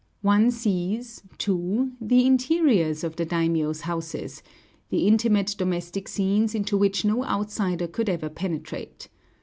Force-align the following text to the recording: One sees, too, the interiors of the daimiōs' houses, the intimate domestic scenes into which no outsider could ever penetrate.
One 0.23 0.49
sees, 0.49 1.21
too, 1.37 1.91
the 2.01 2.25
interiors 2.25 3.03
of 3.03 3.17
the 3.17 3.23
daimiōs' 3.27 3.81
houses, 3.81 4.41
the 4.89 5.05
intimate 5.07 5.53
domestic 5.55 6.07
scenes 6.07 6.55
into 6.55 6.75
which 6.75 7.05
no 7.05 7.23
outsider 7.23 7.85
could 7.85 8.09
ever 8.09 8.29
penetrate. 8.29 9.09